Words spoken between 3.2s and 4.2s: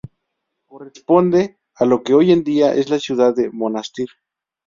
de Monastir.